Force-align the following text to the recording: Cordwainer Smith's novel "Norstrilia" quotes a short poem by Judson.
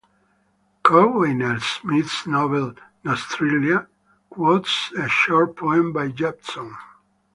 Cordwainer 0.83 1.59
Smith's 1.61 2.25
novel 2.25 2.73
"Norstrilia" 3.05 3.85
quotes 4.31 4.91
a 4.93 5.07
short 5.07 5.55
poem 5.55 5.93
by 5.93 6.07
Judson. 6.07 6.75